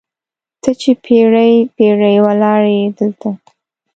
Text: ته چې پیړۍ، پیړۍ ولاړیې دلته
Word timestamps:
ته 0.61 0.71
چې 0.81 0.91
پیړۍ، 1.03 1.53
پیړۍ 1.75 2.15
ولاړیې 2.25 2.85
دلته 2.97 3.29